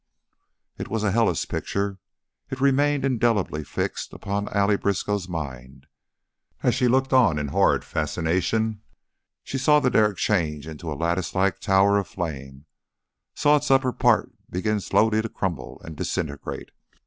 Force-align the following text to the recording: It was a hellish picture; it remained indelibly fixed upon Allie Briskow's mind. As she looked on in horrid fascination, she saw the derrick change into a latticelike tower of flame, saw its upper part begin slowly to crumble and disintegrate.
It 0.79 0.87
was 0.87 1.03
a 1.03 1.11
hellish 1.11 1.47
picture; 1.47 1.99
it 2.49 2.59
remained 2.59 3.05
indelibly 3.05 3.63
fixed 3.63 4.13
upon 4.13 4.49
Allie 4.49 4.75
Briskow's 4.75 5.29
mind. 5.29 5.85
As 6.63 6.73
she 6.73 6.87
looked 6.87 7.13
on 7.13 7.37
in 7.37 7.49
horrid 7.49 7.85
fascination, 7.85 8.81
she 9.43 9.59
saw 9.59 9.79
the 9.79 9.91
derrick 9.91 10.17
change 10.17 10.65
into 10.67 10.91
a 10.91 10.97
latticelike 10.97 11.59
tower 11.59 11.99
of 11.99 12.07
flame, 12.07 12.65
saw 13.35 13.57
its 13.57 13.69
upper 13.69 13.93
part 13.93 14.31
begin 14.49 14.79
slowly 14.79 15.21
to 15.21 15.29
crumble 15.29 15.79
and 15.85 15.95
disintegrate. 15.97 16.71